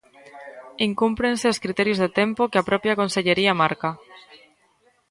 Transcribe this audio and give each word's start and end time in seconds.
Incúmprense 0.87 1.45
os 1.53 1.61
criterios 1.63 2.01
de 2.03 2.09
tempo 2.19 2.49
que 2.51 2.59
a 2.59 2.67
propia 2.69 2.97
Consellería 3.01 3.57
marca. 3.61 3.89